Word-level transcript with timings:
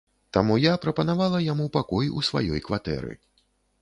Таму 0.35 0.55
я 0.61 0.71
прапанавала 0.85 1.41
яму 1.51 1.67
пакой 1.77 2.09
у 2.21 2.25
сваёй 2.31 2.67
кватэры. 2.71 3.13